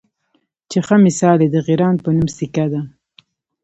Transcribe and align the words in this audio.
چې 0.69 0.77
ښۀ 0.85 0.95
مثال 1.05 1.37
یې 1.43 1.49
د 1.51 1.55
غران 1.65 1.95
پۀ 2.03 2.09
نوم 2.15 2.29
سیکه 2.37 2.65
ده 2.71 2.81